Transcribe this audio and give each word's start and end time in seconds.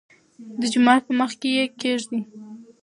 دجومات 0.61 1.01
په 1.07 1.13
مخکې 1.21 1.47
يې 1.57 1.65
کېږدۍ. 1.81 2.21